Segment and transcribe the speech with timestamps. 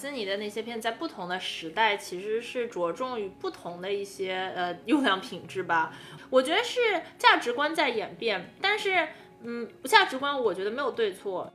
[0.00, 5.92] 斯尼的那些片在不同的时代其实是着重于不同的一些呃优良品质吧。
[6.30, 6.80] 我觉得是
[7.18, 9.08] 价值观在演变，但是
[9.42, 11.52] 嗯，价值观我觉得没有对错。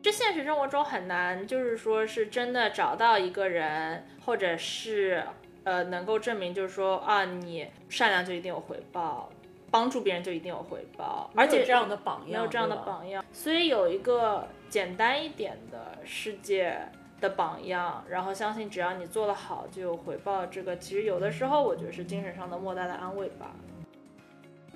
[0.00, 5.24] 这现实生活中很难，就是说是真的找到一个人，或者是
[5.64, 9.30] 呃能够证明，就是说啊，你善良就一定有回报，
[9.70, 13.24] 帮助别人就一定有回报，而且这样的榜样，没有这样的榜样。
[13.32, 16.78] 所以有一个简单一点的世界
[17.20, 20.44] 的榜样，然后相信只要你做得好就有回报。
[20.46, 23.54] 这个其实有的时候我觉得是精神上的莫大的安慰吧。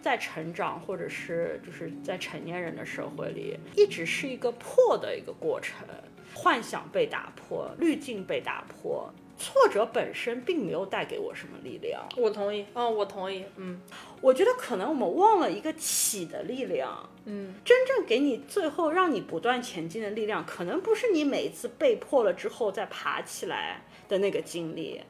[0.00, 5.84] 在成长或者是就是在成年人的社会里，一直是一个破的一个过程，
[6.32, 12.06] 幻想被打破，滤镜被打破，挫折本身并没有带给我什么力量。
[12.16, 13.80] 我同意，哦，我同意，嗯，
[14.20, 25.00] 我觉得可能我们忘了一个起的力量，嗯，真正给你最后让你不断前进的力量，可能不是你每一次被迫了之后再爬起来的那个经历。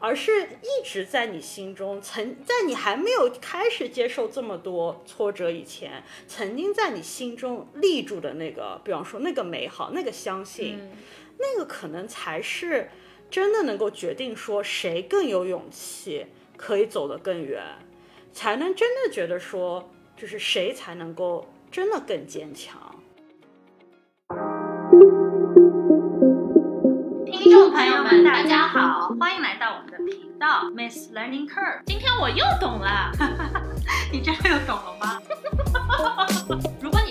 [0.00, 0.30] 而是
[0.62, 10.78] 一直在你心中，曾在你还没有开始接受这么多挫折以前，曾经在你心中立住的那个，比方说那个美好，那个相信，
[11.38, 12.88] 那个可能才是
[13.30, 16.26] 真的能够决定说谁更有勇气，
[16.56, 17.62] 可以走得更远，
[18.32, 22.80] 才能真的觉得说，就是谁才能够真的更坚强。
[27.26, 31.82] 听众朋友们，大家好，欢迎来到我们的频道 Miss Learning Curve。
[31.84, 33.12] 今天我又懂了，
[34.10, 35.20] 你真的又懂了吗？
[36.80, 37.07] 如果你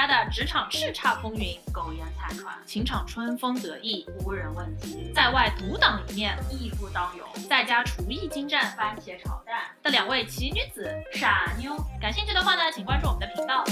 [0.00, 13.62] 你对三十加的职场叱咤风云、苟延残喘、情场春风得意、无人问津，在外独当一面、义不当有，在家厨艺精湛、番茄炒蛋的两位奇女子傻妞，感兴趣的话呢，请关注我们的频道。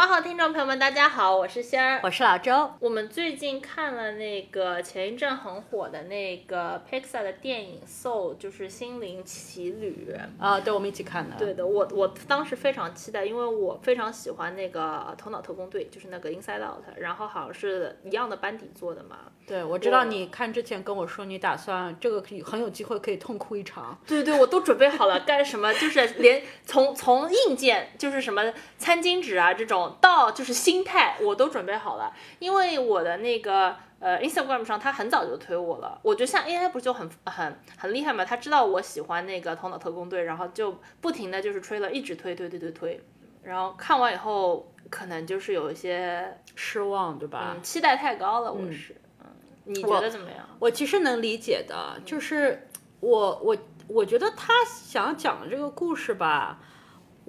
[0.00, 2.70] 哇好，听众朋友们，大家好，我是仙儿，我是老周。
[2.80, 10.08] 我们最近看了那个前一阵很火的那个 Pixar 的电影《Soul》，就是《心灵奇旅》
[10.42, 11.36] 啊，对，我们一起看的。
[11.36, 14.80] 对的，我我当时非常期待，因为我非常喜欢那个
[15.16, 19.18] 《头脑特工队》，就是那个 Inside Out，然后好像是一样的班底做的嘛。
[19.46, 24.00] 对，我知道你看之前跟我说，你打算这个可以很有机会可以痛哭一场。
[24.06, 25.70] 对对对，我都准备好了，干什么？
[25.74, 29.89] 就是连从从硬件，就是什么餐巾纸啊这种。
[30.00, 35.98] 到就是心态，我都准备好了，因为我的那个呃 Instagram 上，他很早就推我了。
[36.02, 38.24] 我觉得像 AI 不就很很很厉害嘛？
[38.24, 43.04] 他知道我喜欢那个头脑特工队，然后就不停的就是吹了，一直推推推推推。
[43.42, 47.56] 然后看完以后，可能就是有一些失望，对吧？
[47.62, 48.94] 期待太高了，我是。
[49.20, 49.26] 嗯，
[49.64, 50.46] 你觉得怎么样？
[50.58, 52.68] 我其实能理解的，就是
[53.00, 53.56] 我我
[53.88, 56.58] 我觉得他想讲的这个故事吧。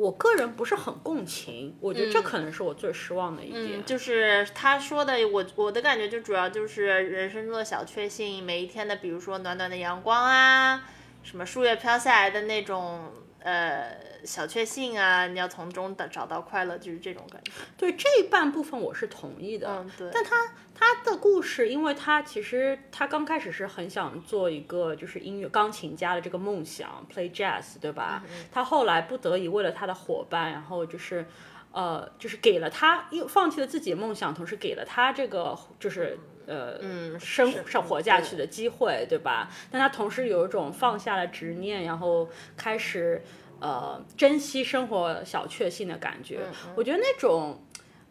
[0.02, 3.86] 我个人不是很共情，我觉得这可能是我最失望的一点。
[3.86, 10.90] 就是他说的，我我的感觉就主要就是人生中的小确幸，每一天的，比如说暖暖的阳光啊，
[11.22, 13.12] 什么树叶飘下来的那种，
[13.44, 14.10] 呃。
[14.24, 17.52] 小确幸啊，你要从中的找到快乐，就是这种感觉。
[17.76, 20.12] 对这半部分我是同意的，嗯，对。
[20.14, 20.36] 但他
[20.76, 28.24] 他的故事，因为他其实他刚开始是很想做一个就是音乐钢琴家的这个梦想，play jazz，对吧？
[28.52, 31.26] 他后来不得已为了他的伙伴，然后就是
[31.72, 36.16] 呃，就是给了他又放弃了自己的梦想，同时给了他这个就是
[36.48, 39.50] 呃嗯生生活下去的机会，对吧？
[39.72, 43.22] 但他同时有一种放下了执念，然后开始。
[43.64, 46.40] 呃，珍惜生活小确幸的感觉，
[46.76, 47.62] 我觉得那种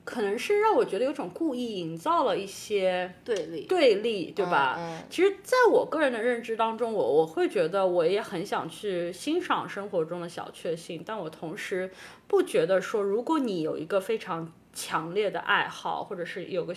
[0.04, 4.78] 可能是让我觉得有种故意营造了一些对立，对立，对吧？
[5.10, 11.90] 其实，在我个人的认知当中，我我会觉得我也很想去欣赏生活中的小确幸，但我同时
[12.28, 16.74] 不觉得说，如果你有一个非常强烈的爱好，或者是有个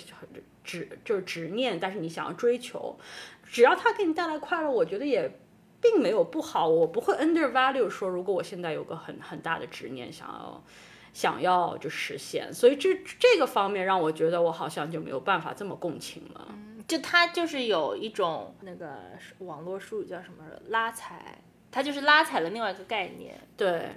[0.63, 2.97] 执就是执念，但是你想要追求，
[3.43, 5.39] 只要它给你带来快乐，我觉得也。
[5.83, 10.63] 并没有不好，我不会 undervalue 说，如果我现在有个很很大的执念，想要
[11.11, 16.55] 想要就实现，所以这这个方面让我觉得我好像就没有办法这么共情了。
[16.87, 18.97] 就他就是有一种那个
[19.39, 23.37] 网络术语叫什么拉踩，他就是拉踩了另外一个概念。
[23.57, 23.89] 对。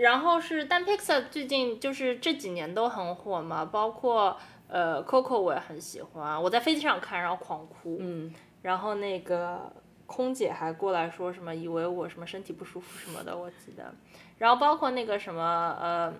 [0.00, 4.36] 然后是，但 Pixar 最近就是这几年都很火嘛，包括
[4.68, 7.98] 呃 Coco 我也很喜欢，我在飞机上看然后狂哭。
[8.00, 8.34] 嗯。
[8.62, 9.72] 然后那个。
[10.10, 13.92] 空姐还过来说什么，以为我什么身体不舒服什么的，我记得。
[14.38, 16.14] 然后包括那个什么，呃，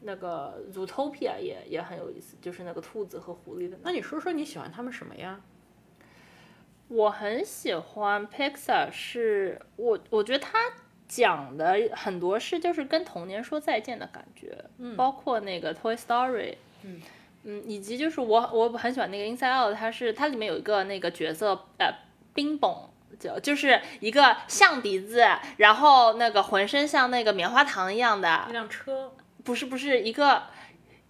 [0.00, 3.78] 那个 Zootopia 也也很有意思，就是那个兔子和狐狸的。
[3.84, 5.40] 那你说说你喜欢他们什么呀？
[6.88, 10.58] 我很喜欢 Pixar，是我我觉得他
[11.10, 16.54] 讲的很多事就是跟童年说再见的感觉，嗯，包括那个 Toy Story，
[16.84, 17.02] 嗯，
[17.42, 21.92] 嗯，以及就是我我很喜欢那个 Inside Out，它是它里面有一个那个角色呃
[22.32, 22.74] 冰崩。
[23.18, 25.22] 就就是一个象鼻子，
[25.58, 29.12] 然后那个浑身像那个棉花糖一样的一辆车，
[29.44, 30.44] 不是不是一个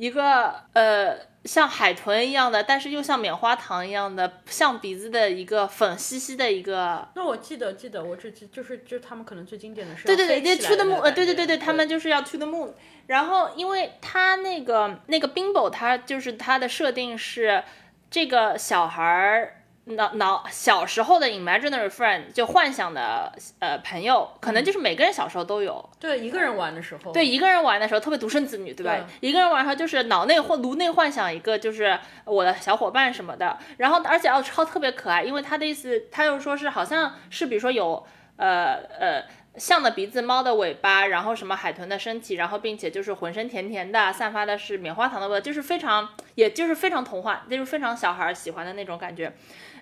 [0.01, 1.15] 一个呃
[1.45, 7.07] 像海豚一样的，但是又像棉花糖一样的象鼻子的一个粉兮兮的一个。
[7.15, 12.73] 那我记得记得，我只记就是就是他们可能最经典的是对对对，那 To the Moon，呃对对对对，他们就是要 To the Moon。
[13.09, 17.63] 然后因为他那个那个 Bimbo，他就是他的设定是
[18.11, 19.57] 这个小孩儿。
[19.85, 25.89] 脑脑小时候的 imaginary friend 就幻想的呃朋友，可能就是每个人小时候都有。
[25.99, 29.05] 对一个人玩的时候，对一个人玩的时候，特别独生子女，对吧？
[29.21, 38.07] 一个人玩的时候就是脑内或颅内幻想一个就是我的小伙伴什么的，然后而且要超特别可爱，因为他的意思，他又说是好像是比如说有
[38.37, 39.25] 呃呃
[39.57, 49.33] 象的鼻子、猫的尾巴，然后什么海豚的身体，然后并且就是浑身甜甜的，散发的是棉花糖的味道，就是非常也就是非常童话，就是非常小孩喜欢的那种感觉。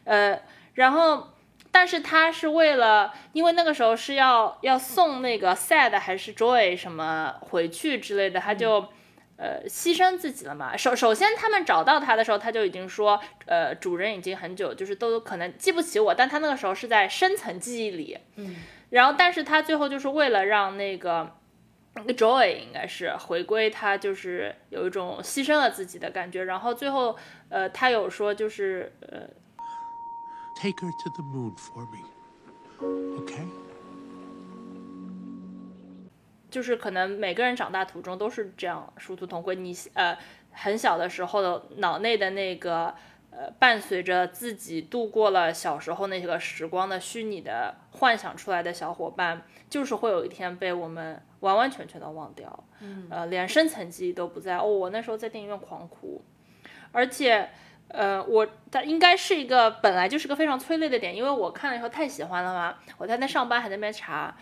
[0.09, 0.41] 呃，
[0.73, 1.35] 然后，
[1.71, 8.89] 但是他是为了，因为那个时候是要要送那个 sad 还是 joy 什么回去之类的，他就
[9.37, 10.75] 呃牺牲自己了嘛。
[10.75, 18.17] 首首先他们找到他的时候，他就已经说，呃，主人已经很久就是都可能记不起我，但他那个时候是在深层记忆里。
[18.37, 18.57] 嗯，
[18.89, 21.37] 然后，但是他最后就是为了让那个
[21.97, 26.45] 那个 joy 应该是回归，他就是有一种牺牲了自己的感觉。
[26.45, 27.15] 然后最后，
[27.51, 29.29] 呃，他有说就是呃。
[30.61, 32.03] Take her to the moon for me,
[33.17, 33.47] OK？
[36.51, 39.55] 就是可能每个人长大途中都是这样殊途同归。
[39.55, 40.19] 你呃
[40.51, 42.93] 很小的时候的脑内的那个
[43.31, 52.65] 呃伴随着自己度过了小时候那个时光的虚拟的幻想出来的小伙伴，就是会有一天被我们完完全全的忘掉。
[52.81, 54.57] 嗯，呃，连深层记忆都不在。
[54.57, 56.25] 哦，我那时候在电影院狂哭，
[56.91, 57.49] 而且。
[57.88, 62.75] 呃，我它应该是一个本来就是个非常催泪的点，因为我看了以后太喜欢了嘛。
[62.99, 64.37] 我在那上班还在那边查，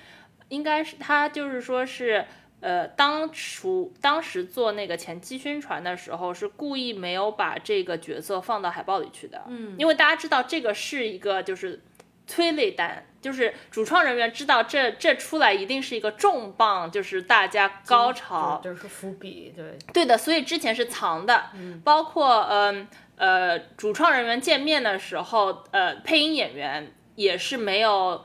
[0.49, 2.25] 应该是他就是说是
[2.61, 9.45] 呃，当初当时做那个前期宣传的时候，是故意没有把这个角色放到海报里去的。
[9.47, 11.81] 嗯，因为大家知道这个是一个就是
[12.27, 21.51] 催泪弹，就是主创人员知道这这出来一定是一个重磅，就是大家高潮，就是伏笔，对对的，所以之前是藏的，
[21.85, 22.77] 包括嗯。
[22.81, 22.89] 呃，
[23.77, 28.25] 主创人员见面的时候，呃，配音演员也是没有，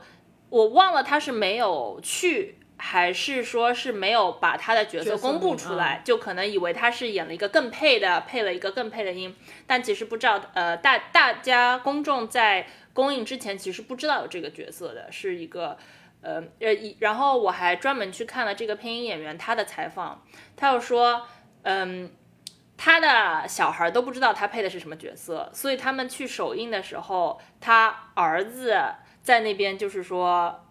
[0.50, 9.34] 我忘了他是没有去，还是说是没有把他的角色公布出来，就可能以为他是演了一个更配的，配了一个更配的音，
[9.66, 15.78] 但其实不知道，呃，大大家公众在公映之前其实不知道有这个角色的，是一个，
[16.20, 20.22] 呃呃，然后我还专门去看了这个配音演员他的采访，
[20.54, 21.26] 他又说，
[21.62, 22.10] 嗯。
[22.84, 28.76] 他的小孩都不知道他配的是什么角色，所以他们去首映的时候，他儿子
[29.22, 30.66] 在那边就是说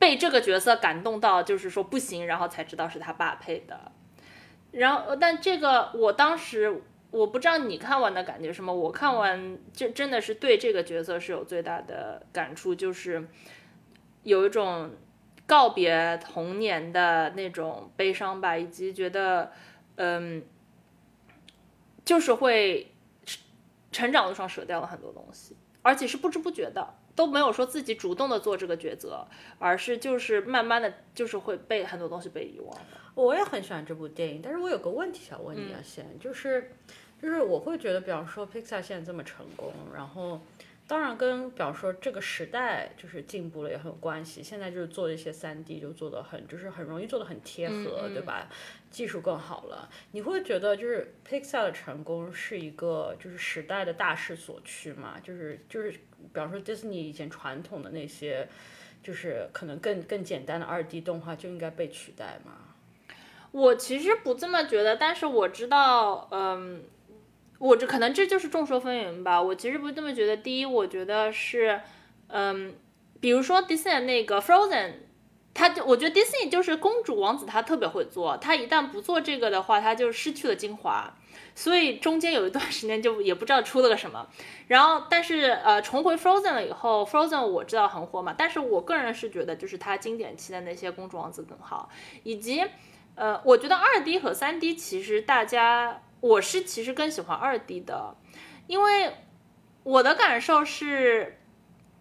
[0.00, 3.92] 被这个角色感动到，就是说不行，然后才知道是他爸配的。
[4.72, 6.82] 然后，但这个我当时
[7.12, 13.28] 我不知道你看完的感觉什么，我看完就真的是对这个角色是有最大的感触，就是
[14.24, 14.90] 有一种
[15.46, 19.52] 告别童年的那种悲伤吧，以及觉得
[19.94, 20.42] 嗯。
[22.06, 22.90] 就是会
[23.92, 29.26] 成长路上舍掉了很多东西，而且是不知不觉的，都没有说自己主动的做这个抉择，
[29.58, 32.78] 而是就是慢慢的就是会被很多东西被遗忘。
[33.14, 36.72] 我也很喜欢这部电影，但是我有个问题想问你啊，先就是
[37.20, 40.40] 就是我会觉得，比方说 Pixar 现在这么成功，然后。
[40.88, 44.40] 当然，跟比方说这个时代就是进步了也很有关系。
[44.40, 48.48] 现在就是做这些三 D 就做的很，就是很容易做的很贴合，对吧？
[48.88, 55.18] 技术更好了，你会觉得就是 Pixar 的成功是一个就是时代的大势所趋嘛？
[55.20, 55.98] 就是就是，比
[56.34, 58.46] 方说 Disney 以前传统的那些，
[59.02, 62.52] 就是可能更更简单的二 D 动画就应该被取代吗？
[63.50, 66.84] 我其实不这么觉得，但是我知道，嗯。
[67.58, 69.40] 我这可能这就是众说纷纭吧。
[69.40, 70.36] 我其实不是这么觉得。
[70.36, 71.80] 第一，我觉得是，
[72.28, 72.74] 嗯，
[73.18, 74.92] 比如说迪士尼那个 Frozen，
[75.54, 78.36] 他就我觉得迪士尼就是公主王子，他特别会做。
[78.36, 81.14] 他一旦不做这个的话，他就失去了精华。
[81.54, 84.28] 所以中间有一段时间就也不知道出了个什么。
[84.68, 88.34] 然后，但是呃，重回 Frozen 了以后，Frozen 我知道很火嘛。
[88.36, 91.88] 但是我个人是觉得，就是它经典期的那些公主王子更好。
[92.22, 92.62] 以及，
[93.14, 96.02] 呃，我觉得二 D 和三 D 其实大家。
[96.20, 98.16] 我是其实更喜欢二 D 的，
[98.66, 99.12] 因为
[99.82, 101.38] 我的感受是，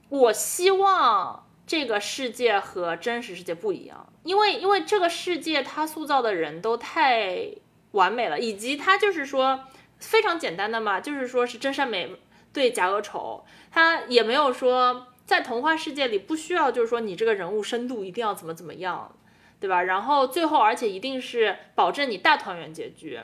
[0.09, 7.49] 我希望这个世界和真实世界不一样，因为因为这个世界它塑造的人都太
[7.91, 9.65] 完美了，以及它就是说，
[9.99, 12.15] 非常简单的嘛，就是说是真善美
[12.51, 19.15] 对假恶丑，他也没有说在童话世界里不需要，就是说你这个人物深度一定要怎么怎么样，
[19.59, 19.83] 对吧？
[19.83, 23.19] 然后最后而且一定是保证你大团圆结局。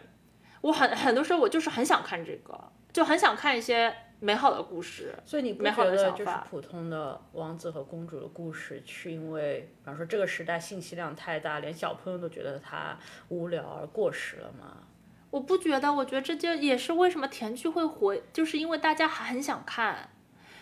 [0.62, 5.14] 我很很多时候我就是很想看这个，就很想看一些美好的故事。
[5.26, 12.98] 所以你不觉得就是普通的王子和公主的故事，是因为比方说这个时代信息量太大，连小朋友都觉得它
[13.30, 14.84] 无聊而过时了吗？
[15.32, 20.10] 我不觉得，我觉得这就也是为什么甜剧会火，就是因为大家还很想看，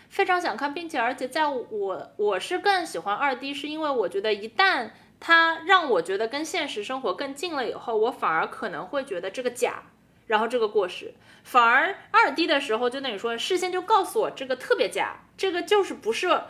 [0.08, 4.90] 非常想看，并且而且在我我是更喜欢二 D，是因为我觉得一旦
[5.20, 9.82] 它让我觉得跟现实生活更近了以后，我反而可能会觉得这个假，
[10.26, 16.40] 然后这个过时，反而二 D 的时候就等于说事先就告诉我这个特别假，这个就是不是。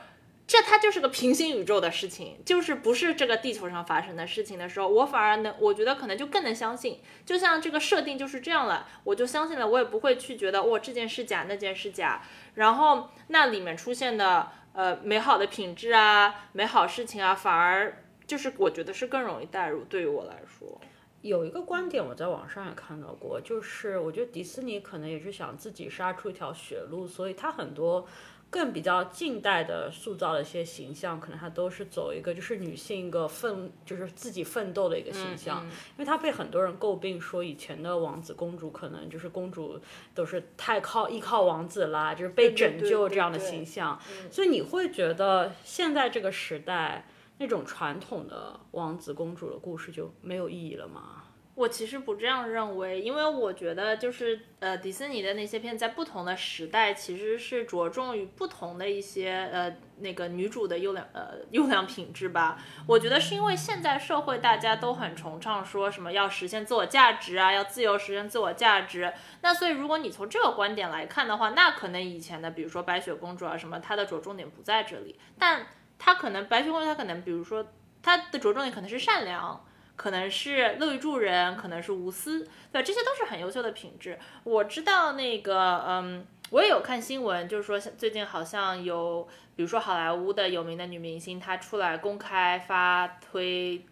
[0.47, 6.99] 这它就是个平行宇宙的事情，就是不是这个地球上发生的事情的时候，我反而能，我觉得可能就更能相信。
[7.25, 12.21] 就像这个设定就是这样了，我就相信了，我也不会去觉得哇这件事假，那件事假。
[12.55, 19.83] 然后那里面出现的呃美好的品质啊，美好事情啊，反而就是我觉得是更容易带入。
[19.89, 20.81] 对于我来说，
[21.21, 28.07] 有一个观点我在网上也看到过，就是我觉得迪士尼可能也是想自己杀出一条血路，所以它很多
[28.49, 39.81] 更比较近代的塑造的一些形象，可能它都是走一个就是女性一个奋，就是自己奋斗的一个形象，因为它被很多人诟病说以前的王子公主可能就是公主
[40.15, 47.07] 都是太靠依靠王子啦，就是被拯救这样的对形象，所以你会觉得现在这个时代。
[47.41, 51.25] 那种传统的王子公主的故事就没有意义了吗？
[51.55, 62.63] 我其实不这样认为，因为我觉得就是呃，迪士尼的那些片在不同的时代其实是着重于不同的一些呃那个女主的优良呃优良品质吧。
[62.87, 69.13] 我觉得是因为现在社会大家都很崇尚说什么要实现自我价值啊，要自由实现自我价值。
[69.43, 75.67] 那所以如果你从这个观点来看的话，那可能以前的比如说白雪公主啊什么，它的着重点不在这里，但
[76.00, 77.64] 他可能白雪公主它可能比如说
[78.02, 79.64] 他的着重点可能是善良。
[79.97, 84.19] 可能是乐于助人，可能是无私，对，这些都是很优秀的品质。
[84.45, 93.85] 我知道那个，嗯，我也有看新闻，就是说最近好像有，比如说好莱坞的有名的女明星，她出来公开发推，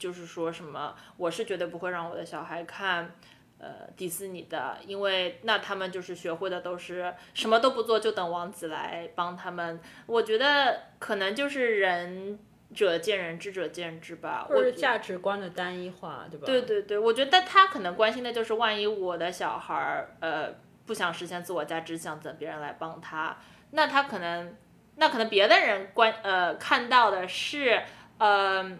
[0.00, 3.14] 就是说什么，我是绝对不会让我的小孩看。
[3.62, 9.78] 呃，迪士尼的，因为那他们就是学会的都是什么都不做，就等王子来帮他们。
[10.06, 12.36] 我觉得可能就是仁
[12.74, 14.44] 者见仁，智者见智吧。
[14.48, 16.44] 或者是我觉价值观的单一化，对吧？
[16.44, 20.52] 对对对，我觉得他可能关心的就是，万一我的小孩儿呃
[20.84, 23.36] 不想实现自我价值，想等别人来帮他，
[23.70, 24.56] 那他可能，
[24.96, 27.80] 那可能别的人关呃看到的是
[28.18, 28.76] 呃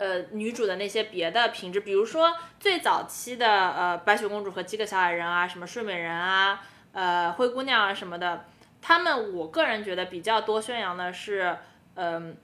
[0.00, 6.60] 呃女主的那些别的品质，比如说最早期的呃白雪公主和七个小矮人啊，什么睡美人啊，
[6.92, 8.46] 呃灰姑娘啊什么的，
[8.80, 11.58] 他们我个人觉得比较多宣扬的是
[11.94, 12.36] 嗯。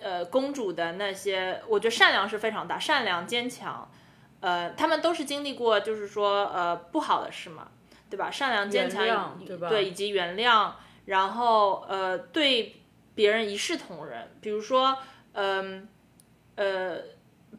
[0.00, 3.86] 呃，公主的那些，我觉得善良是非常大，善良坚强，
[4.40, 7.68] 呃，他们都是经历过，就是说，呃，不好的事嘛，
[8.08, 8.30] 对吧？
[8.30, 10.72] 善良坚强，对吧对，以及原谅，
[11.04, 12.80] 然后呃，对
[13.14, 14.96] 别人一视同仁，比如说，
[15.34, 15.88] 嗯呃
[16.56, 16.98] 呃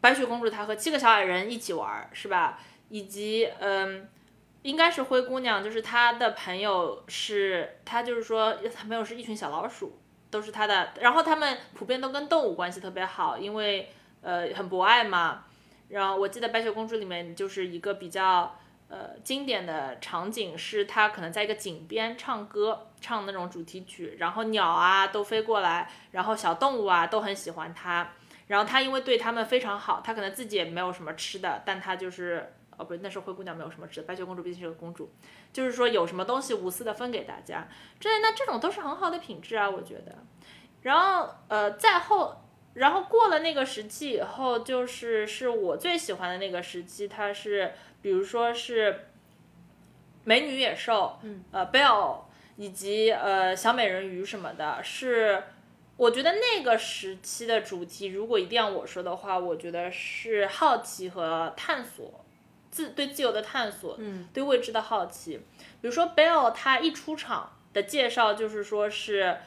[0.00, 2.58] 白雪公主她和七个小矮人一起玩儿，是吧？
[2.88, 4.08] 以及嗯。
[4.64, 15.44] 应该是灰姑娘，就是她的朋友是，她就是说，她朋友是一群小老鼠，都是她的，然后他们普遍都跟动物关系特别好，因为呃很博爱嘛。
[15.88, 18.58] 然后我记得白雪公主里面就是一个比较
[18.88, 28.12] 呃经典的场景，是她可能在一个井边唱歌，唱那种主题曲，然后鸟啊都飞过来，然后小动物啊都很喜欢她，
[28.46, 32.52] 然后他因为对他们非常好，他可能自己也没有什么吃的，但他就是。
[32.76, 35.08] 哦，不是，那时候灰姑娘没有什么吃的，白雪公主毕竟是个公主，
[35.52, 37.68] 就是说有什么东西无私的分给大家，
[38.00, 40.16] 这那这种都是很好的品质啊，我觉得。
[40.82, 49.06] 然后呃，再后，然后过了那个时期以后，就是是我最喜欢的那个时期，它是比如说是
[50.24, 52.22] 美女野兽，嗯，呃，Belle
[52.56, 55.44] 以及呃小美人鱼什么的，是
[55.96, 62.24] 我觉得那个时期的主题，如果一定要我说的话，我觉得是好奇和探索，
[62.70, 65.36] 自对自由的探索，嗯，对未知的好奇。
[65.80, 69.38] 比如说 Belle，她一出场的介绍就是说是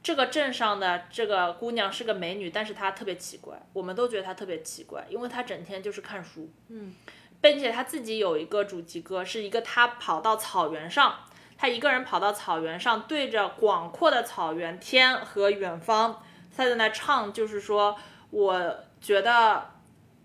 [0.00, 6.94] 这个镇上的这个姑娘是个美女，但是她特别奇怪，我们都觉得她特别奇怪，因为她整天就是看书，嗯，
[7.40, 11.18] 并且她自己有一个主题歌，是一个她跑到草原上。
[11.58, 16.22] 他一个人跑到草原上，对着广阔的草原、天和远方，
[16.54, 17.96] 他在那唱，就是说，
[18.30, 19.70] 我觉得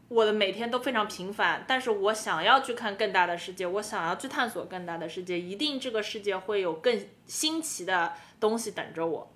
[0.09, 9.31] 我的每天都非常平凡，但是我想要去看更大的世界，我想要去探索更大的世界，一定这个世界会有更新奇的东西等着我。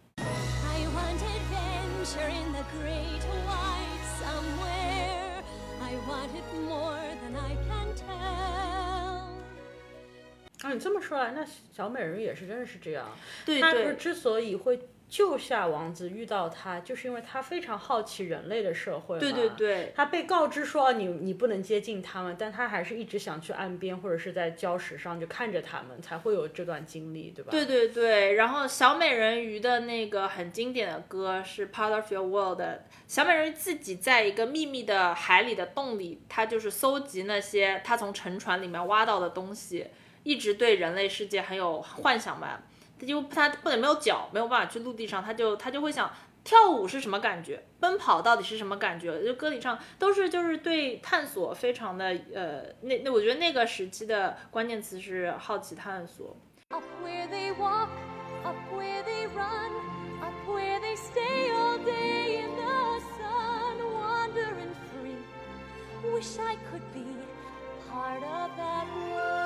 [7.38, 7.75] I
[10.80, 13.10] 这么说来，那小美人鱼也是真的是这样。
[13.46, 19.20] 对她不是之所以会救下王子，遇到他，就是因为他非常好奇人类的社会嘛。
[19.20, 27.52] 对对对，他被告知说你你不能接近他们，但他还是一直想去岸边或者是在礁石上就看着他们，才会有这段经历，对吧？
[27.52, 32.62] 对对对，然后小美人鱼的那个很经典的歌是《Part of Your World》。
[33.08, 39.86] 小美人鱼自己在一个秘密的海里的洞里，她就是搜集那些她从沉船里面挖到的东西，
[40.26, 42.62] 一直对人类世界很有幻想吧。
[43.00, 46.12] 他就他不能没有脚，没有办法去陆地上，他就他就会想
[46.44, 49.24] 跳舞是什么感觉，奔跑到底是什么感觉？
[49.24, 56.36] 就歌里唱都是就是对探索非常的呃，那那我觉得那个时期的关键词是好奇探索。
[66.14, 67.04] Wish I could be
[67.90, 69.45] part of that world.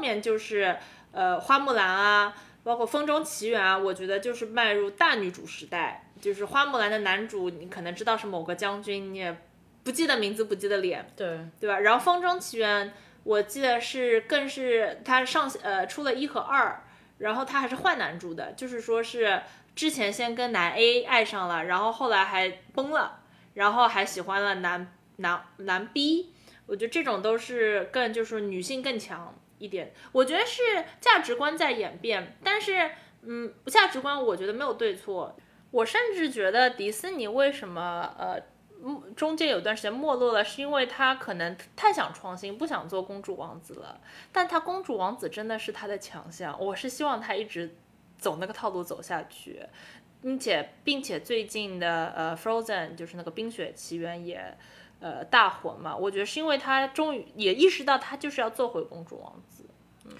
[0.00, 0.76] 面就是
[1.12, 6.06] 呃花木兰啊，包括风中奇缘啊，我觉得就是迈入大女主时代。
[6.20, 9.34] 就是花木兰的男主，你可能知道是某个将军，你也
[9.82, 11.78] 不记得名字，不记得脸，对对吧？
[11.78, 12.92] 然后风中奇缘，
[13.24, 16.84] 我记得是更是他上呃出了一和二，
[17.16, 19.40] 然后他还是换男主的，就是说是
[19.74, 23.20] 之前先跟男 A 爱上了，然后后来还崩了，
[23.54, 26.34] 然后还喜欢了男男男 B，
[26.66, 30.62] 我觉得这种都是更就是女性更强一点，我觉得是
[31.00, 32.90] 价值观在演变，但是
[33.22, 35.36] 嗯，价值观我觉得没有对错，
[35.70, 38.40] 我甚至觉得迪士尼为什么呃
[39.14, 44.00] 中间有段时间没落了，是因为他可能太想创新，不想做公主王子了。
[44.32, 47.76] 但他公主王子真的是他的强项，我是希望他一直
[48.16, 49.62] 走那个套路走下去，
[50.22, 54.56] 并且并且最近的呃 Frozen 就是那个冰雪奇缘也
[55.00, 59.64] 呃大火嘛，我觉得是因为他终于也意识到他就是要做回公主王子。
[60.06, 60.12] 嗯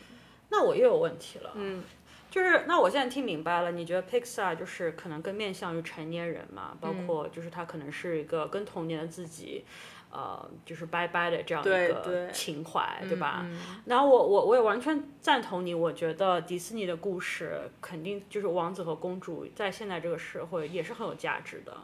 [0.53, 1.85] 那我又有问题了，嗯，
[2.29, 9.65] 就是那我现在听明白了，你觉得 Pixar 就是可能更面向于成年人嘛，包嗯括就是他可能是一个跟童年的自己。
[10.11, 13.43] 呃，就是拜拜的这样一个情怀，对吧？
[13.45, 21.77] 嗯然后我我我也完全赞同你，我觉得迪士尼的故事肯定就是王子和公主在现在这个社会也是很有价值的，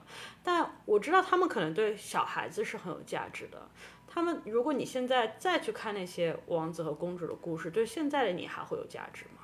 [0.43, 3.69] 但我知道他们可能对小孩子是很有价值的。
[4.09, 9.43] 他们，如果你现在再去看那些王子和公主的故事，对现在的你还会有价值吗？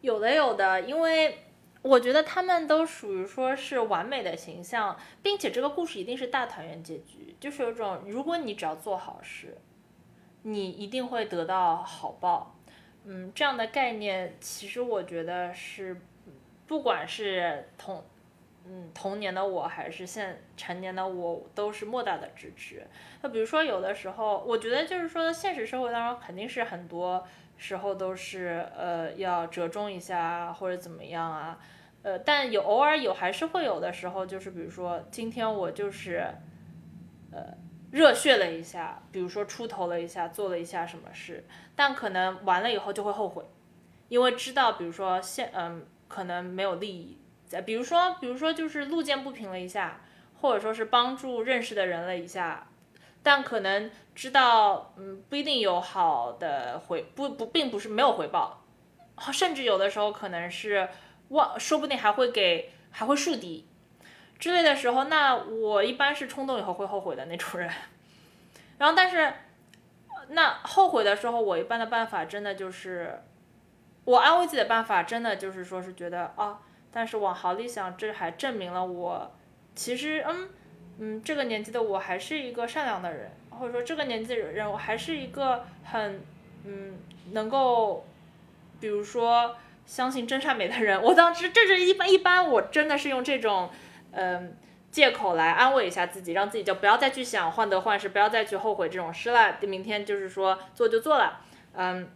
[0.00, 1.47] 有的有的，因为
[1.82, 9.56] 我觉得他们都属于说是完美的形象，并且这个故事一定是大团圆结局，就是有种如果你只要做好事，
[10.42, 12.56] 你一定会得到好报。
[13.04, 16.00] 嗯，这样的概念其实我觉得是，
[16.66, 18.04] 不管是童，
[18.66, 22.86] 嗯童年的我还是现成年的我，都是莫大的支持。
[23.22, 27.24] 那比如说有的时候，我觉得就是说现实社会当中肯定是很多。
[27.58, 31.58] 时候都是呃要折中一下或者怎么样啊，
[32.02, 36.24] 呃，但有偶尔有还是会有的时候，就是比如说今天我就是
[37.32, 37.58] 呃
[37.90, 41.44] 热血了一下，比如说出头了一下，做了一下什么事，
[41.74, 43.44] 但可能完了以后就会后悔，
[44.08, 50.00] 因为知道比如说现嗯、可能没有利益在，比如说比如说就是路见不平了一下，
[50.40, 52.68] 或者说是帮助认识的人了一下。
[53.22, 58.62] 但可能知道，嗯，不一定有好的回，不不，并不是没有回报，
[59.32, 60.88] 甚至有的时候可能是
[61.28, 63.66] 忘，说不定还会给，还会树敌
[64.38, 67.70] 之类的时候，那我一般是冲动以后会后悔的那种人。
[68.78, 69.32] 然后，但是
[70.28, 73.22] 那后悔的时候，我一般的办法真的就是，
[74.04, 79.32] 我安慰自己的办法真的就是说是觉得啊，但是往好里想，这还证明了我
[79.74, 80.48] 其实嗯。
[81.00, 86.20] 嗯，这个年纪的我还是一个善良的人，或者说这个年纪的人，我还是一个很
[86.64, 86.98] 嗯
[87.30, 88.04] 能够，
[88.80, 89.54] 比如说
[89.86, 91.00] 相信真善美的人。
[91.00, 93.70] 我当时这是一般一般，我真的是用这种
[94.10, 94.56] 嗯
[94.90, 99.56] 借口来安慰一下自己，让自己就不要再去想患得患失，不要再去后悔这种事了。
[99.62, 101.42] 明天就是说做就做了。
[101.74, 102.10] 嗯，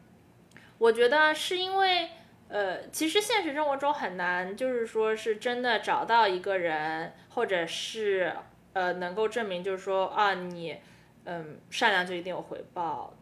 [0.79, 2.09] 我觉得是因为
[2.49, 8.33] 呃，其实现实生活中很难，就是说是真的找到一个人，或者是。
[8.73, 10.77] 呃，能够证明就是说啊，你，
[11.25, 13.15] 嗯，善良就一定有回报，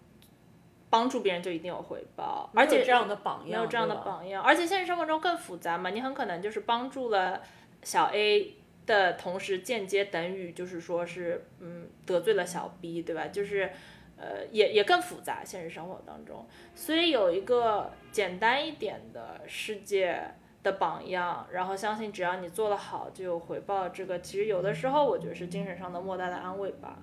[0.89, 7.43] 帮助别人就一定有回报，而且这样的榜样，没有这样的榜样，而且现实生活中更复杂嘛，你很可能就是帮助了
[7.83, 13.29] 小 A，的同时，间接等于就是说是嗯得罪了小 B，对吧？
[13.29, 13.71] 就是
[14.17, 26.99] 呃也也更复杂，现实生活当中，所以有一个简单一点的世界的榜样，然后相信只要你做得好就有回报，这个其实有的时候我觉得是精神上的莫大的安慰吧。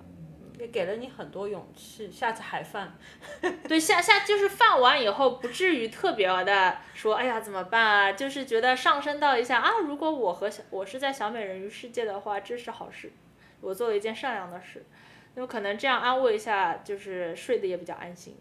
[0.58, 2.92] 也给了你很多勇气，下次还犯。
[3.68, 8.12] 对，下下就是犯完以后，不至于特别的说，哎呀怎么办啊？
[8.12, 13.12] 就是觉得上升到一下啊，如果我和小我是在小美人鱼世界的话，这是好事，
[13.60, 14.84] 我做了一件善良的事，
[15.36, 18.36] 那么可能这样安慰一下，就是睡得也比较安心。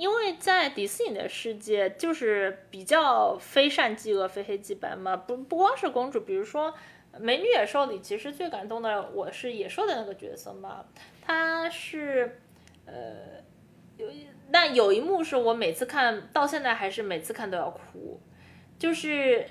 [0.00, 6.74] 因为在迪士尼的世界，就是比较非善即恶，非黑即白嘛，不不光是公主，比如说。
[7.18, 10.84] 美女野兽里，其实最感动的我是野兽的那个角色嘛，
[11.20, 12.38] 他是，
[12.86, 13.42] 呃，
[13.96, 14.08] 有
[14.50, 18.20] 那有一幕是我每次看到现在还是每次看都要哭，
[18.78, 19.44] 就是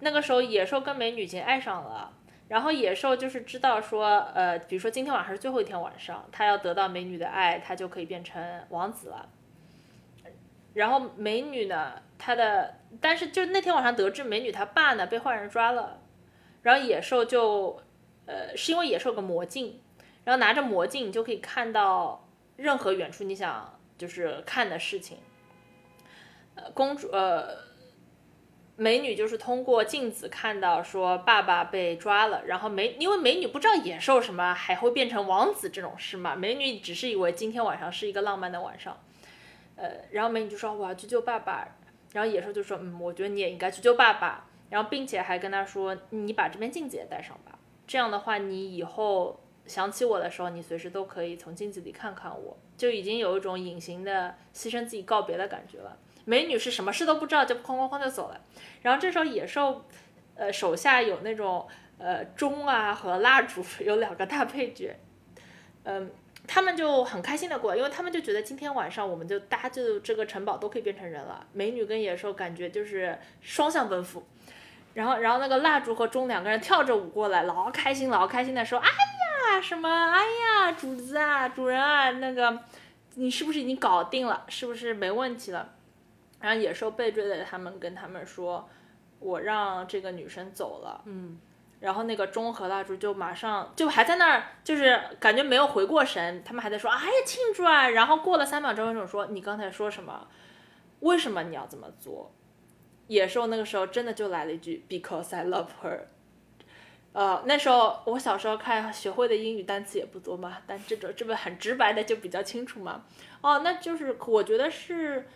[0.00, 2.12] 那个时候野兽跟美女已经爱上了，
[2.48, 9.26] 然后野兽就是知道说，呃，比如说今天晚上是最后一天晚上，他要得到美女的爱，他就可以变成王子了。
[10.76, 16.02] 然后美女呢，她的但是就那天晚上得知美女她爸呢被坏人抓了。
[16.60, 17.80] 然后野兽就，
[18.26, 19.80] 呃，是因为野兽有个魔镜，
[20.24, 25.16] 然后拿着魔镜，就可以看到任何远处你想就是看的事情。
[26.56, 27.56] 呃，公主，呃，
[28.76, 39.00] 美女就是通过镜子看到说爸爸被抓了，然后美因为美女不知道野兽什么还会变成王子这种事嘛，美女只是以为今天晚上是一个浪漫的晚上，
[39.76, 41.68] 呃，然后美女就说我要去救爸爸，
[42.12, 44.48] 然后野兽就说嗯，我觉得你也应该去救爸爸。
[44.68, 55.96] 然后，并且还跟他说：“你把这面镜子也带上吧，这样的话，你以后想起我的时候，你随时都可以从镜子里看看我。”就已经有一种隐形的牺牲自己告别的感觉了。
[56.24, 58.40] 美女是什么事都不知道，就哐哐哐就走了。
[58.82, 59.84] 然后这时候野兽，
[60.34, 61.64] 呃，手下有那种
[61.98, 64.96] 呃钟啊和蜡烛， 有两个大配角，
[65.84, 66.10] 嗯，
[66.46, 71.46] 他们就很开心的过，因为他们就觉得今天晚上我们就大家就这个城堡都可以变成人了。
[71.52, 74.26] 美女跟野兽感觉就是双向奔赴。
[74.94, 79.86] 然后，然后那个蜡烛和钟两个人跳着舞过来，老开心，老开心的说：“哎呀，什么？
[79.86, 82.60] 哎呀，主子啊，主人啊，那个，
[83.16, 84.44] 你是不是已经搞定了？
[84.48, 85.74] 是不是没问题了？”
[86.40, 88.66] 然后野兽背对着他们，跟他们说
[89.20, 91.38] ：“我让这个女生走了。”嗯。
[91.80, 100.26] 然后那个钟和蜡烛就马上就还在那儿，就是感觉没有回过神，他们还在说：“哎呀，庆祝啊！”然后过了三秒钟，有种说：“你刚才说什么？
[101.00, 102.32] 为什么你要这么做？”
[103.08, 106.00] 野兽那个时候真的就来了一句 "Because I love her"，
[107.12, 113.04] 呃，那时候我小时候看学会的英语单词也不多嘛，但这种这不很直白的就比较清楚嘛。
[113.42, 115.28] 哦，那就是我觉得是，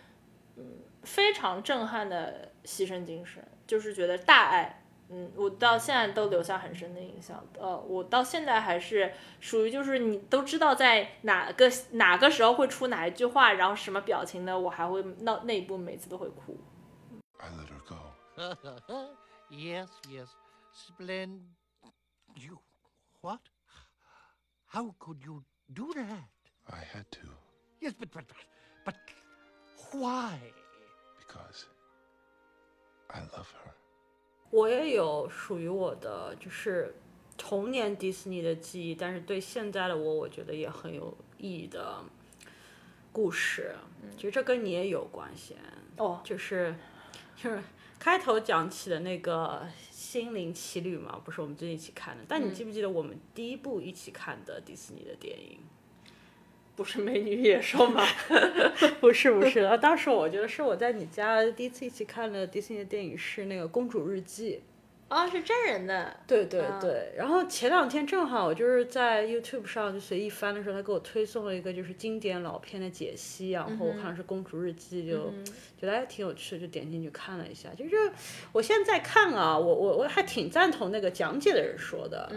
[0.57, 4.80] 嗯，非常震撼的牺牲精神，就是觉得大爱，
[5.11, 7.45] 嗯，我到现在都留下很深的印象。
[7.59, 14.57] 呃，我到现在还是属于就是你都知道在哪个哪个时候会出哪一句话，然后什么表情呢？
[14.57, 16.57] 我还会那那一部每次都会哭。
[17.37, 17.97] I let her go.
[19.49, 20.29] yes, yes.
[20.73, 21.41] Splend.
[22.35, 22.59] You.
[23.19, 23.41] What?
[24.67, 25.43] How could you
[25.73, 26.29] do that?
[26.67, 27.27] I had to.
[27.81, 28.23] Yes, but, but,
[28.85, 28.95] but,
[29.91, 30.39] why?
[31.19, 31.65] Because
[33.09, 33.70] I love her.
[34.51, 36.93] 我也有属于我的就是
[37.35, 42.03] 童年迪士尼的记忆，但是对现在的我，我觉得也很有意义的
[43.11, 43.73] 故事。
[44.15, 45.55] 其实这跟你也有关系
[45.97, 46.75] 哦，就是。
[47.41, 47.59] 就是
[47.97, 52.23] 开头讲起的那个心灵奇旅嘛，不是我们最近一起看的。
[52.27, 55.57] 但你记不记得我们第一部一起看的迪士尼的电影？
[56.81, 58.03] 不是美女野兽吗？
[58.99, 64.55] 不是不是，当时我觉得是我在你家第一次一起看的迪士尼的电影是那个《公主日记》。
[65.11, 66.15] 哦，是真人的。
[66.25, 75.29] 对对对，然后前两天正好我就是在 YouTube 上就随意翻的时候，他给我推送了一个就是经典老片的解析，然后我看的是《公主日记》，就
[75.77, 77.67] 觉得还挺有趣的，就点进去看了一下。
[77.77, 77.95] 就是
[78.53, 82.29] 我现在看啊，我我我还挺赞同那个讲解的人说的，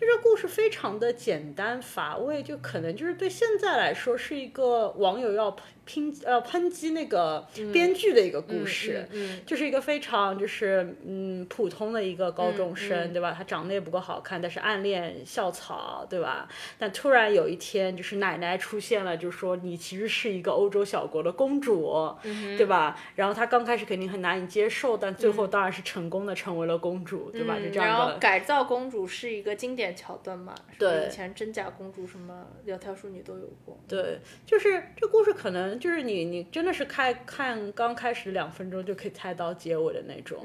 [0.00, 5.54] 就是故事非常的简单乏味，就可能就是对现在来说是一个网友要。
[5.84, 9.04] 拼呃抨击那个编剧的一个故事，
[9.44, 13.34] 就是一个非常就是嗯普通的一个高中生，对吧？
[13.36, 16.46] 他长得也不够好看，但是暗恋校草，对吧？
[16.78, 22.14] 但突然有一天，就是奶奶出现了，就说你其实是一个欧洲小国的公主，
[22.56, 22.96] 对吧？
[23.16, 27.56] 然后他刚开始肯定很难以接受，但最后当然是成功的成为了公主，对吧？
[27.58, 30.54] 就这样然后改造公主是一个经典桥段嘛？
[30.78, 33.78] 对，以前真假公主什么窈窕淑女都有过。
[33.88, 35.62] 对，就是这故事可能。
[35.78, 40.44] 就是你，你真的是开看刚开始两分钟就可以猜到结尾的那种。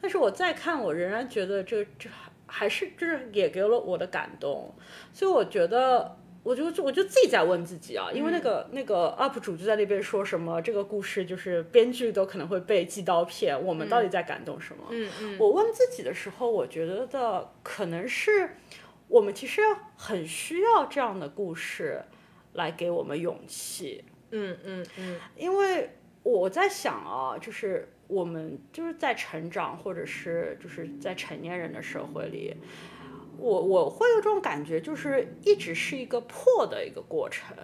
[0.00, 4.74] 但是我再看，我仍然觉得这这还还是就是也给了我的感动，
[5.12, 6.16] 所以我觉得。
[6.44, 14.84] 我就我就自己在问自己啊，因为那个、那个 UP 主就在那边说什么，这个故事就是编剧都可能会被寄刀片，我们到底在感动什么？
[14.90, 18.56] 嗯嗯，我问自己的时候，我觉得的可能是
[19.08, 19.62] 我们其实
[19.96, 22.02] 很需要这样的故事
[22.52, 32.54] 来给我们勇气，嗯嗯嗯，因为我在想啊，就是我们就是在成长，或者是就是在成年人的社会里。
[33.36, 37.56] 我我会有这种感觉，就是一直是一个破的一个过程，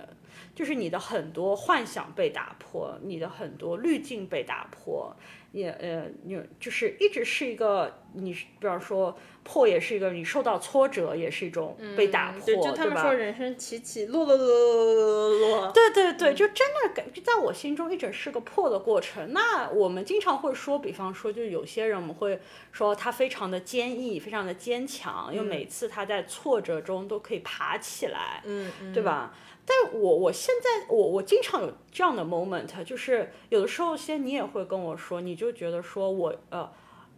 [0.60, 5.10] 就是你的很多幻想被打破，你的很多滤镜被打破，
[5.52, 19.32] 也呃，你就是一直是一个你，比方说破也是一个你受到挫折，也是一种被打破，对，就他们说人生起起落落落落落落落，对对对，就真的感，就在我心中一直是个破的过程。
[19.32, 22.38] 那我们经常会说，比方说，就有些人我们会
[22.70, 28.42] 说他非常的坚毅，非常的坚强，因为每次他在挫折中都可以爬起来，
[28.92, 29.34] 对吧？
[29.70, 36.68] 但我我现在我我经常有这样的 moment，就是有的时候，先你也会跟我说，你就觉得说我呃。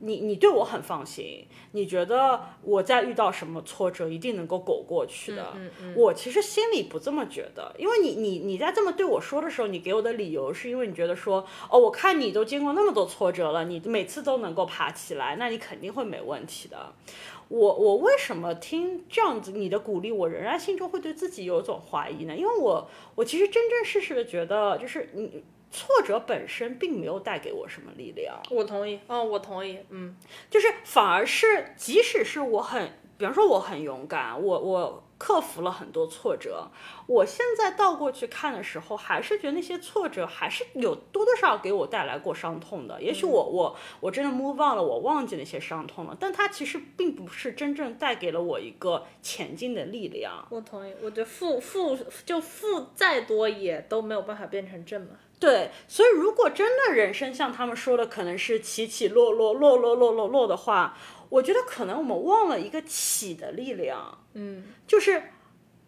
[0.04, 5.52] 你你对我很放心，你觉得我在遇到什么挫折一定能够苟过去的。
[5.54, 16.92] 嗯嗯我其实心里不这么觉得，因为你你你在这么对我说的时候，你给我的理由是因为你觉得说，哦，我看你都经过那么多挫折了，你每次都能够爬起来，那你肯定会没问题的。
[17.52, 22.34] 我我为什么听这样子你的鼓励，我仍然心中会对自己有一种怀疑呢？
[22.34, 28.40] 因为我我其实真真实实的觉得，就是你挫折本身并没有带给我什么力量。
[28.50, 30.16] 我同意，哦，我同意，嗯，
[30.48, 32.90] 就是反而是，即使是我很，
[33.22, 36.66] 比方说我很勇敢，我我克服了很多挫折，
[37.06, 43.00] 我现在倒过去看的时候，还是觉得那些挫折还是有多多少少给我带来过伤痛的。
[43.00, 50.44] 也许我我我真的 move on 了，我忘记那些伤痛了，但它其实并不是真正带给了我一个前进的力量。
[50.50, 55.10] 我同意，我觉得负负就负再多也都没有办法变成正嘛。
[55.38, 60.96] 对，所以如果真的人生像他们说的，可能是起起落落、落落落落落的话，
[61.32, 64.18] 我觉得可能我们忘了一个起的力量。
[64.34, 65.30] 嗯，就是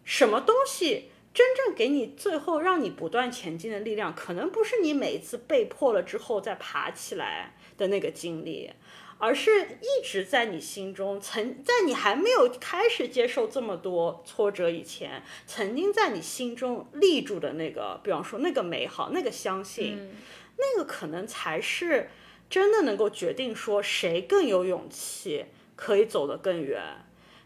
[0.03, 8.71] 什么东西真正给你最后让你不断前进的力量，可能不是你每一次被迫了之后再爬起来的那个经历，
[9.19, 20.11] 而是一直在你心中，曾在你还没有开始接受这么多挫折以前，曾经在你心中立住的那个，比方说那个美好，那个相信，
[20.57, 22.09] 那个可能才是
[22.49, 26.81] 真的能够决定说谁更有勇气，可以走得更远。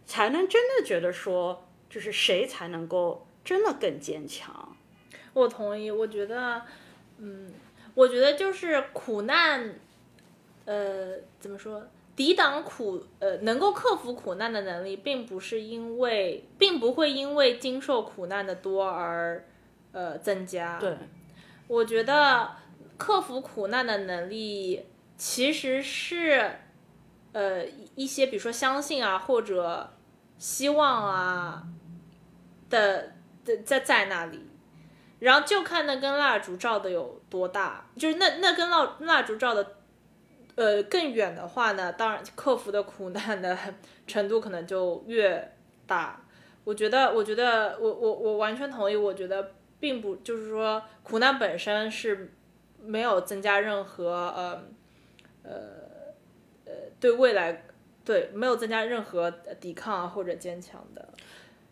[0.06, 4.76] 才能真的觉得说，就是谁才能够真的更坚强。
[5.34, 6.64] 我同意，我觉得，
[7.18, 7.54] 嗯，
[7.94, 9.76] 我觉得就是苦难，
[10.66, 11.88] 呃，怎么说？
[12.16, 19.46] 抵挡苦，呃，能够克服苦难的能力，并不是因为，并不会因为经受苦难的多而，
[19.94, 20.78] 呃，增加。
[20.80, 20.98] 对，
[21.68, 22.50] 我觉得
[23.00, 24.86] 克服苦难的能力
[25.18, 26.52] 其实是，
[27.32, 29.92] 呃，一些比如说相信啊，或者
[30.38, 31.64] 希望啊
[32.70, 34.48] 的的在在那里，
[35.20, 39.78] 然后就看那根蜡烛照的有多大，就是那那根蜡蜡烛照的，
[40.56, 43.58] 呃，更远的话呢，当然克服的苦难的
[44.06, 45.56] 程度可能就越
[45.88, 46.22] 大。
[46.66, 48.96] 我觉得，我觉得，我我我完全同意。
[48.96, 52.32] 我觉得并不就是说，苦难本身是
[52.84, 54.64] 没有增加任何呃
[55.44, 55.52] 呃
[56.66, 57.66] 呃对未来
[58.04, 61.10] 对没有增加任何抵抗啊或者坚强的。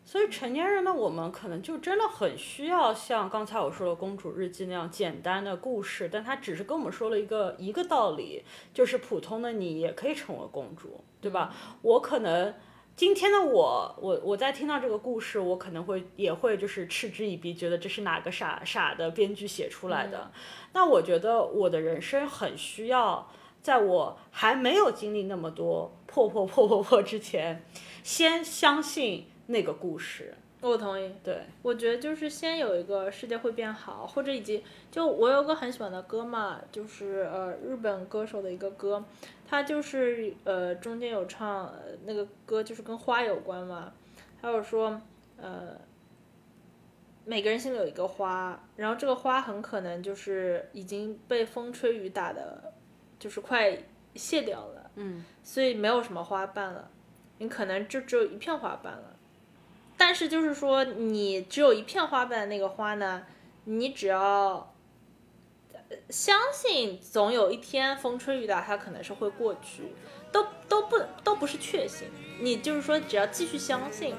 [0.06, 11.54] 所以成年人的我们可能就真的很需要像刚才我说的《公主日记》那样简单的故事，但它只是跟我们说了一个一个道理，就是普通的你也可以成为公主，对吧？
[11.82, 12.54] 我可能
[12.98, 20.32] 今天的我，我我在听到这个故事，我可能会也会就是嗤之以鼻，觉得这是哪个傻傻的编剧写出来的。
[20.74, 23.30] 那我觉得我的人生很需要，
[23.62, 27.64] 在我还没有经历那么多破破破破破之前，
[28.02, 30.36] 先相信那个故事。
[30.60, 31.14] 我同意。
[31.24, 39.04] 对，我觉得就是先有一个世界会变好，或者以及就我有个很喜欢的歌嘛，就是呃日本歌手的一个歌，
[39.48, 43.94] 他就是呃中间有唱呃那个歌就是跟花有关嘛，
[44.42, 45.00] 还有说
[45.38, 45.80] 呃
[47.24, 52.74] 每个人心里有一个花，然后这个花很可能就是已经被风吹雨打的，
[53.20, 53.78] 就是快
[54.16, 56.90] 谢掉了，嗯，所以没有什么花瓣了，
[57.38, 59.14] 你可能就只有一片花瓣了。
[59.98, 63.24] 但是就是说，你只有一片花瓣的那个花呢，
[63.66, 64.74] 你只要
[66.10, 69.94] 相信总有一天风吹雨打，它可能是会过去，
[70.32, 72.08] 都都不都不是确信。
[72.40, 74.14] 你就是说，只要继续相信，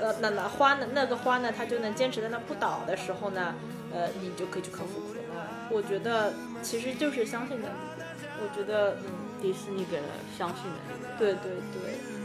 [0.00, 3.54] 呃，那那花呢，那个花呢，它就能坚持在那不倒的时候呢，
[3.94, 5.46] 呃，你就可以去克服苦难。
[5.70, 8.08] 我觉得其实就是相信的力量。
[8.42, 11.18] 我觉得，嗯，迪士尼给了相信的力量。
[11.18, 12.19] 对对对。